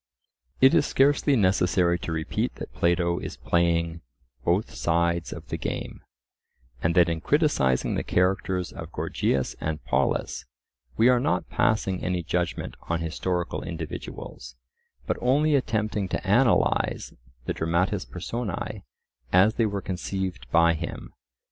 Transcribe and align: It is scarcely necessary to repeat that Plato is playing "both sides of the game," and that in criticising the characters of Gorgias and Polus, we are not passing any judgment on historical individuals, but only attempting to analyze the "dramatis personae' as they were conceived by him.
It 0.61 0.73
is 0.73 0.87
scarcely 0.87 1.35
necessary 1.35 1.99
to 1.99 2.11
repeat 2.11 2.55
that 2.55 2.73
Plato 2.73 3.19
is 3.19 3.37
playing 3.37 4.01
"both 4.43 4.73
sides 4.73 5.31
of 5.31 5.49
the 5.49 5.59
game," 5.59 6.01
and 6.81 6.95
that 6.95 7.07
in 7.07 7.21
criticising 7.21 7.93
the 7.93 8.03
characters 8.03 8.71
of 8.71 8.91
Gorgias 8.91 9.55
and 9.61 9.85
Polus, 9.85 10.45
we 10.97 11.07
are 11.07 11.19
not 11.19 11.51
passing 11.51 12.03
any 12.03 12.23
judgment 12.23 12.73
on 12.89 13.01
historical 13.01 13.61
individuals, 13.61 14.55
but 15.05 15.17
only 15.21 15.53
attempting 15.53 16.07
to 16.09 16.27
analyze 16.27 17.13
the 17.45 17.53
"dramatis 17.53 18.03
personae' 18.03 18.81
as 19.31 19.53
they 19.53 19.67
were 19.67 19.83
conceived 19.83 20.49
by 20.49 20.73
him. 20.73 21.13